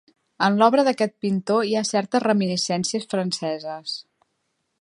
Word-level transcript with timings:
En 0.45 0.55
l'obra 0.61 0.85
d'aquest 0.87 1.13
pintor 1.25 1.69
hi 1.73 1.77
ha 1.81 1.85
certes 1.91 2.25
reminiscències 2.25 3.09
franceses. 3.15 3.99